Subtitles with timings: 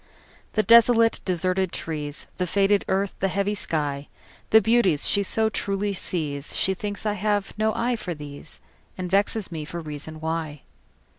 [0.53, 4.07] The desolate, deserted trees, The faded earth, the heavy sky,
[4.49, 8.61] The beauties she so truly sees, She thinks I have no eye for these,
[8.97, 10.63] And vexes me for reason why.